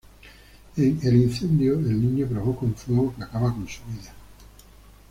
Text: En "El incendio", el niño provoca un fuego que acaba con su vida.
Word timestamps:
En 0.77 0.99
"El 1.03 1.15
incendio", 1.15 1.73
el 1.77 2.01
niño 2.01 2.25
provoca 2.25 2.65
un 2.65 2.73
fuego 2.73 3.13
que 3.15 3.21
acaba 3.21 3.53
con 3.53 3.67
su 3.69 3.83
vida. 3.83 4.11